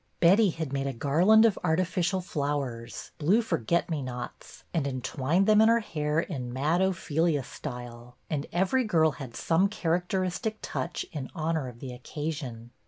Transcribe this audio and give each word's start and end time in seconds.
Betty 0.19 0.49
had 0.49 0.73
made 0.73 0.87
a 0.87 0.93
garland 0.93 1.45
of 1.45 1.59
arti 1.63 1.83
ficial 1.83 2.23
flowers— 2.23 3.11
blue 3.19 3.43
forget 3.43 3.87
me 3.87 4.01
nots— 4.01 4.63
and 4.73 4.87
entwined 4.87 5.45
them 5.45 5.61
in 5.61 5.69
her 5.69 5.81
hair 5.81 6.19
in 6.19 6.51
Mad 6.51 6.81
Ophelia 6.81 7.43
style; 7.43 8.17
and 8.27 8.47
every 8.51 8.83
girl 8.83 9.11
had 9.11 9.35
some 9.35 9.69
character 9.69 10.21
istic 10.21 10.55
touch 10.63 11.05
in 11.11 11.29
honor 11.35 11.67
of 11.67 11.79
the 11.81 11.93
occasion. 11.93 12.71